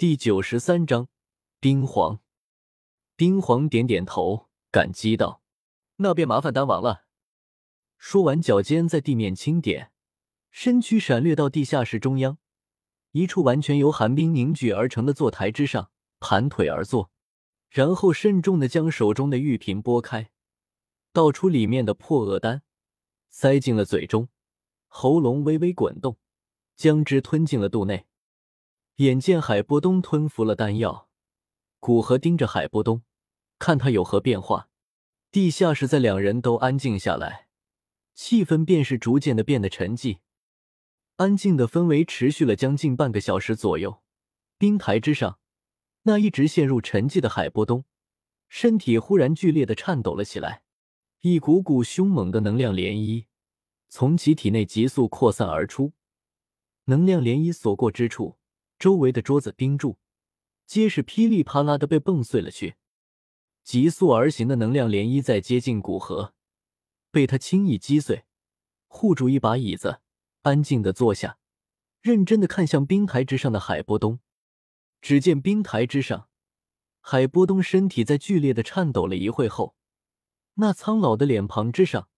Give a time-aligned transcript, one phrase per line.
[0.00, 1.08] 第九十三章
[1.60, 2.20] 冰皇。
[3.16, 5.42] 冰皇点点头，感激道
[6.00, 7.04] ：“那便麻烦丹王了。”
[8.00, 9.92] 说完，脚尖在地面轻点，
[10.50, 12.38] 身躯闪掠到地下室中央
[13.10, 17.10] 一处完全由寒冰凝聚而成的坐台之上，盘腿而坐，
[17.68, 20.30] 然后慎重的将手中的玉瓶拨开，
[21.12, 22.62] 倒出里面的破厄丹，
[23.28, 24.30] 塞进了嘴中，
[24.86, 26.16] 喉咙微微滚动，
[26.74, 28.06] 将之吞进了肚内。
[29.00, 31.08] 眼见海波东吞服了丹药，
[31.78, 33.02] 古河盯着海波东，
[33.58, 34.68] 看他有何变化。
[35.30, 37.48] 地下室在两人都安静下来，
[38.12, 40.18] 气氛便是逐渐的变得沉寂。
[41.16, 44.02] 安静的氛围持续了将近半个小时左右。
[44.58, 45.38] 冰台之上，
[46.02, 47.86] 那一直陷入沉寂的海波东，
[48.50, 50.62] 身体忽然剧烈的颤抖了起来，
[51.22, 53.24] 一股股凶猛的能量涟漪
[53.88, 55.94] 从其体内急速扩散而出，
[56.84, 58.36] 能量涟漪所过之处。
[58.80, 59.98] 周围的桌子、钉柱，
[60.64, 62.76] 皆是噼里啪啦的被蹦碎了去。
[63.62, 66.32] 急速而行的能量涟漪在接近古河，
[67.10, 68.24] 被他轻易击碎。
[68.88, 70.00] 护住一把椅子，
[70.42, 71.36] 安静的坐下，
[72.00, 74.20] 认真的看向冰台之上的海波东。
[75.02, 76.30] 只见冰台之上，
[77.02, 79.74] 海波东身体在剧烈的颤抖了一会后，
[80.54, 82.08] 那苍老的脸庞之上，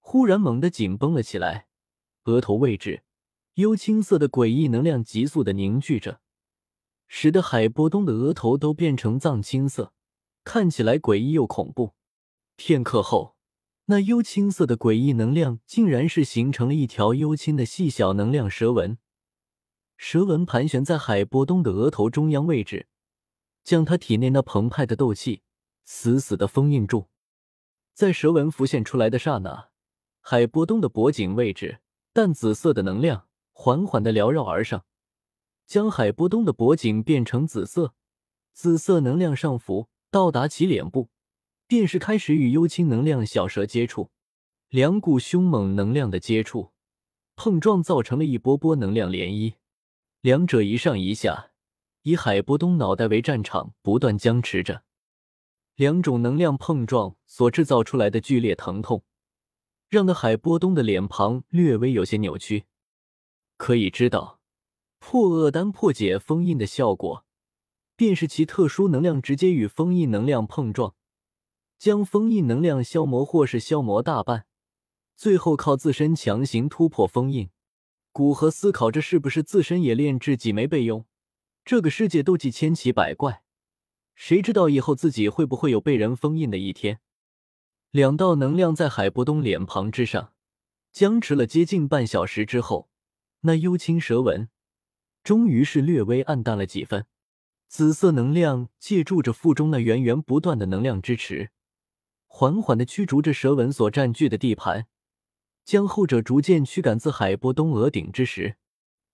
[0.00, 1.68] 忽然猛地紧绷了起来，
[2.24, 3.04] 额头位置。
[3.54, 6.20] 幽青色的诡异能量急速的凝聚着，
[7.08, 9.92] 使得海波东的额头都变成藏青色，
[10.44, 11.94] 看起来诡异又恐怖。
[12.56, 13.36] 片刻后，
[13.86, 18.98] 那幽青色的诡异能量竟然是形成了一条幽青的细小能量蛇纹，
[19.96, 22.86] 蛇纹盘旋在海波东的额头中央位置，
[23.64, 25.42] 将他体内那澎湃的斗气
[25.84, 27.08] 死死的封印住。
[27.92, 29.70] 在蛇纹浮现出来的刹那，
[30.20, 31.80] 海波东的脖颈位置
[32.12, 33.26] 淡紫色的能量。
[33.62, 34.86] 缓缓的缭绕而上，
[35.66, 37.92] 将海波东的脖颈变成紫色，
[38.54, 41.10] 紫色能量上浮，到达其脸部，
[41.66, 44.10] 便是开始与幽青能量小蛇接触。
[44.70, 46.72] 两股凶猛能量的接触
[47.36, 49.56] 碰撞，造成了一波波能量涟漪，
[50.22, 51.50] 两者一上一下，
[52.00, 54.84] 以海波东脑袋为战场，不断僵持着。
[55.74, 59.04] 两种能量碰撞所制造出来的剧烈疼痛，
[59.90, 62.64] 让那海波东的脸庞略微有些扭曲。
[63.60, 64.40] 可以知道，
[64.98, 67.26] 破厄丹破解封印的效果，
[67.94, 70.94] 便是其特殊能量直接与封印能量碰撞，
[71.78, 74.46] 将封印能量消磨或是消磨大半，
[75.14, 77.50] 最后靠自身强行突破封印。
[78.12, 81.04] 古河思考着，是不是自身也炼制几枚备用？
[81.62, 83.42] 这个世界斗技千奇百怪，
[84.14, 87.00] 谁知道以后自己会不会有被人封印的一天？
[87.90, 90.32] 两道能量在海波东脸庞之上
[90.90, 92.89] 僵持了接近半小时之后。
[93.42, 94.48] 那幽青蛇纹
[95.22, 97.06] 终于是略微暗淡了几分，
[97.68, 101.50] 紫色能量借助着腹中那源源不断的能量支持，
[102.26, 104.86] 缓缓的驱逐着蛇纹所占据的地盘，
[105.64, 108.56] 将后者逐渐驱赶自海波东额顶之时，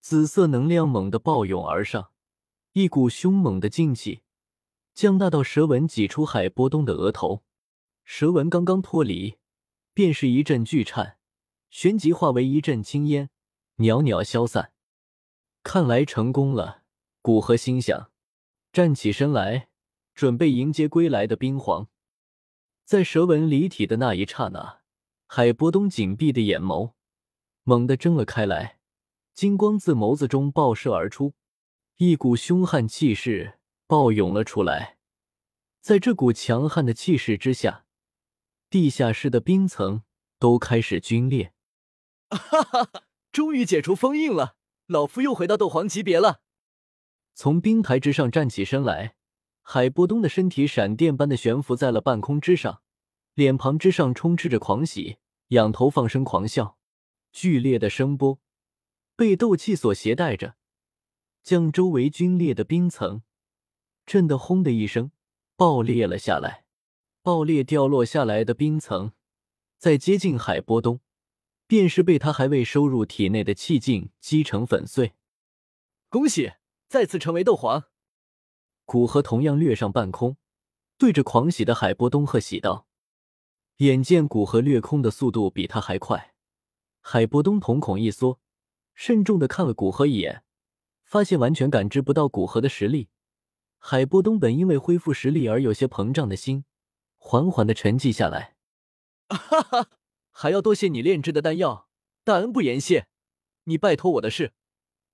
[0.00, 2.10] 紫色能量猛地暴涌而上，
[2.72, 4.22] 一股凶猛的劲气
[4.94, 7.44] 将那道蛇纹挤出海波东的额头，
[8.04, 9.36] 蛇纹刚刚脱离，
[9.92, 11.18] 便是一阵巨颤，
[11.70, 13.30] 旋即化为一阵青烟。
[13.78, 14.72] 袅袅消散，
[15.62, 16.82] 看来成功了。
[17.20, 18.10] 古河心想，
[18.72, 19.68] 站起身来，
[20.14, 21.88] 准备迎接归来的冰皇。
[22.84, 24.80] 在蛇纹离体的那一刹那，
[25.26, 26.92] 海波东紧闭的眼眸
[27.64, 28.78] 猛地睁了开来，
[29.34, 31.34] 金光自眸子中爆射而出，
[31.96, 34.96] 一股凶悍气势暴涌了出来。
[35.82, 37.84] 在这股强悍的气势之下，
[38.70, 40.02] 地下室的冰层
[40.38, 41.52] 都开始龟裂。
[42.30, 43.05] 哈哈哈！
[43.36, 46.40] 终于解除封印了，老夫又回到斗皇级别了。
[47.34, 49.14] 从冰台之上站起身来，
[49.60, 52.80] 海波东的身体闪电般的悬浮在了半空之上，
[53.34, 56.78] 脸庞之上充斥着狂喜，仰头放声狂笑。
[57.30, 58.40] 剧烈的声波
[59.14, 60.54] 被斗气所携带着，
[61.42, 63.20] 将周围龟裂的冰层
[64.06, 65.10] 震得轰的一声
[65.56, 66.64] 爆裂了下来。
[67.20, 69.12] 爆裂掉落下来的冰层，
[69.76, 71.00] 在接近海波东。
[71.66, 75.14] 便是被他还未收入体内的气劲击成粉碎。
[76.08, 76.52] 恭喜，
[76.88, 77.84] 再次成为斗皇。
[78.84, 80.36] 古河同样掠上半空，
[80.96, 82.86] 对着狂喜的海波东贺喜道
[83.78, 86.34] ：“眼见古河掠空的速度比他还快，
[87.00, 88.38] 海波东瞳孔一缩，
[88.94, 90.44] 慎重的看了古河一眼，
[91.02, 93.08] 发现完全感知不到古河的实力。
[93.78, 96.64] 海波东本因为恢复实力而有些膨胀的心，
[97.18, 98.54] 缓缓的沉寂下来。
[99.28, 99.90] 哈哈。”
[100.38, 101.88] 还要多谢你炼制的丹药，
[102.22, 103.08] 大恩不言谢。
[103.64, 104.52] 你拜托我的事，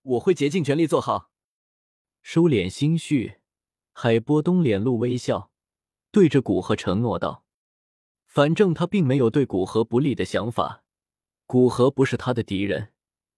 [0.02, 1.30] 我会竭尽全力做好。
[2.22, 3.36] 收敛心绪，
[3.92, 5.52] 海波东脸露微笑，
[6.10, 7.44] 对着古河承诺道
[8.26, 10.82] ：“反正他并没有对古河不利的想法，
[11.46, 12.92] 古河不是他的敌人，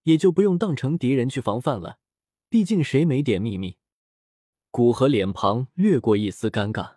[0.05, 1.99] 也就不用当成敌人去防范了。
[2.49, 3.77] 毕竟谁没点秘密？”
[4.71, 6.95] 古河脸庞掠过一丝尴尬，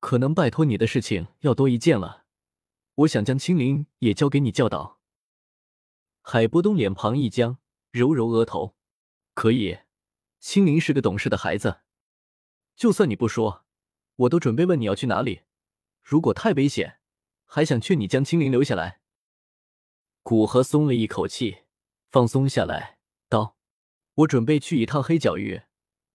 [0.00, 2.26] 可能拜托你的事情要多一件了。
[2.98, 4.98] 我想将青灵也交给你教导。
[6.20, 7.58] 海波东脸庞一僵，
[7.92, 8.74] 揉揉额头，
[9.34, 9.78] 可以。
[10.40, 11.82] 青灵是个懂事的孩子，
[12.74, 13.64] 就算你不说，
[14.16, 15.42] 我都准备问你要去哪里。
[16.02, 16.98] 如果太危险，
[17.44, 19.00] 还想劝你将青灵留下来。
[20.24, 21.58] 古河松了一口气，
[22.10, 22.98] 放松下来，
[23.28, 23.56] 道
[24.14, 25.62] ：“我准备去一趟黑角域，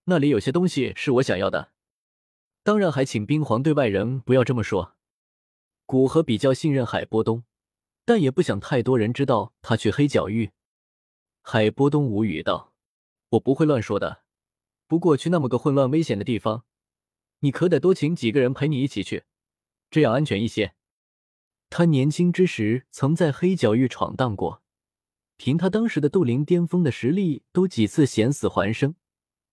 [0.05, 1.71] 那里有些东西是我想要的。
[2.61, 4.92] 当然，还请冰皇对外人不要这么说。”
[5.93, 7.43] 古河比较信任海波东，
[8.03, 10.49] 但也不想太多人知道他去黑角域。
[11.43, 12.73] 海波东无语道。
[13.29, 14.23] 我不会乱说的，
[14.87, 16.65] 不过去那么个混乱危险的地方，
[17.41, 19.25] 你可得多请几个人陪你一起去，
[19.91, 20.73] 这样安全一些。
[21.69, 24.63] 他年轻之时曾在黑角域闯荡过，
[25.37, 28.95] 凭他当时的斗灵巅峰的实力，都几次险死还生，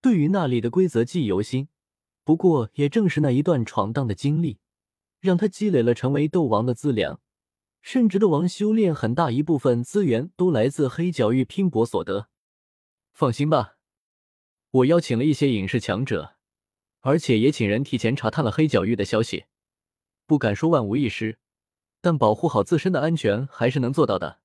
[0.01, 1.69] 对于那里的规则记忆犹新。
[2.25, 4.59] 不过也正是那一段闯荡的经历，
[5.21, 7.21] 让他积累了成为斗王的资粮，
[7.83, 12.29] 甚至斗王修炼很大一部分资源都来自黑角域拼搏所得。
[13.13, 13.77] 放心吧，
[14.71, 16.37] 我邀请了一些隐世强者，
[17.01, 19.45] 而且也请人提前查探了黑角域的消息。
[20.27, 21.39] 不敢说万无一失，
[22.01, 24.41] 但保护好自身的安全还是能做到的。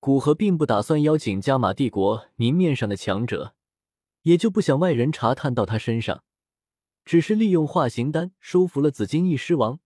[0.00, 3.54] 古河并不打算邀请加玛帝国明面上的强者，
[4.22, 6.22] 也就不想外人查探到他身上，
[7.06, 9.80] 只是利用化形丹收服了紫金翼狮王，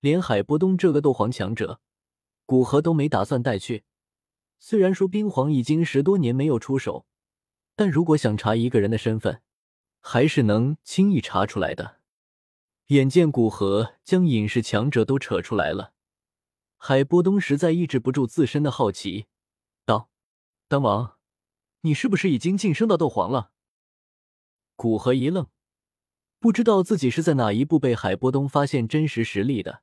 [0.00, 1.80] 连海波东这个斗皇强者，
[2.44, 3.84] 古河都没打算带去。
[4.58, 7.06] 虽然说冰皇已经十多年没有出手。
[7.78, 9.42] 但如果想查一个人的身份，
[10.00, 12.00] 还是能轻易查出来的。
[12.86, 15.92] 眼见古河将隐士强者都扯出来了，
[16.78, 19.26] 海波东实在抑制不住自身的好奇，
[19.84, 20.08] 道
[20.68, 21.18] ：“丹王，
[21.82, 23.52] 你是不是已经晋升到斗皇了？”
[24.74, 25.46] 古河一愣，
[26.38, 29.82] 不知道自己是在哪一步被海波东发现真实实力的，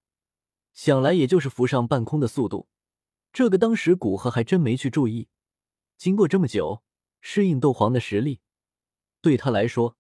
[0.74, 2.68] 想来也就是浮上半空的速度。
[3.32, 5.28] 这个当时古河还真没去注意。
[5.98, 6.84] 经过这么久。
[7.26, 8.42] 适应斗皇的实力，
[9.22, 9.96] 对他来说，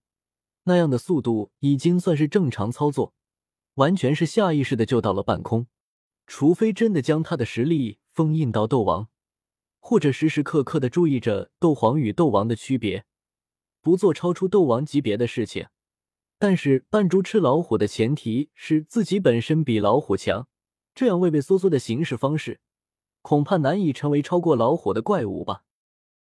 [0.63, 3.13] 那样的速度已经算是正常操作，
[3.75, 5.67] 完全是下意识的就到了半空。
[6.27, 9.07] 除非真的将他的实力封印到斗王，
[9.79, 13.05] 或者时时刻刻的注意着斗皇与斗王的区别，
[13.81, 15.67] 不做超出斗王级别的事情。
[16.45, 20.49] 但是扮猪吃老虎的前提是自己本身比老虎强，
[20.93, 22.59] 这样畏畏缩缩的行事方式，
[23.21, 25.63] 恐怕难以成为超过老虎的怪物吧。